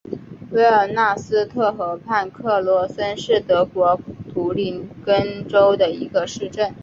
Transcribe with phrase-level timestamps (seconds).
[0.55, 0.63] 埃
[0.95, 4.01] 尔斯特河畔克罗森是德国
[4.33, 6.73] 图林根州的一个市镇。